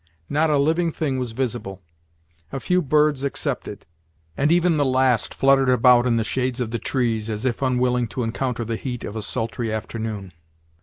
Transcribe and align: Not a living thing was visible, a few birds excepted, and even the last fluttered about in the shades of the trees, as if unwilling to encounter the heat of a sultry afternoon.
Not 0.29 0.49
a 0.49 0.57
living 0.57 0.91
thing 0.91 1.19
was 1.19 1.31
visible, 1.33 1.79
a 2.51 2.59
few 2.59 2.81
birds 2.81 3.23
excepted, 3.23 3.85
and 4.35 4.51
even 4.51 4.77
the 4.77 4.83
last 4.83 5.31
fluttered 5.31 5.69
about 5.69 6.07
in 6.07 6.15
the 6.15 6.23
shades 6.23 6.59
of 6.59 6.71
the 6.71 6.79
trees, 6.79 7.29
as 7.29 7.45
if 7.45 7.61
unwilling 7.61 8.07
to 8.07 8.23
encounter 8.23 8.65
the 8.65 8.77
heat 8.77 9.03
of 9.03 9.15
a 9.15 9.21
sultry 9.21 9.71
afternoon. 9.71 10.33